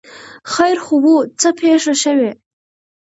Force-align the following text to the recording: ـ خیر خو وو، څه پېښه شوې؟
ـ 0.27 0.51
خیر 0.53 0.77
خو 0.85 0.95
وو، 1.03 1.15
څه 1.39 1.49
پېښه 1.61 1.93
شوې؟ 2.03 2.31